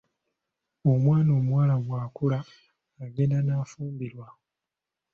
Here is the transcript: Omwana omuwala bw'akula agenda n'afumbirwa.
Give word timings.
Omwana 0.91 1.31
omuwala 1.39 1.75
bw'akula 1.85 2.39
agenda 3.03 3.37
n'afumbirwa. 3.41 4.27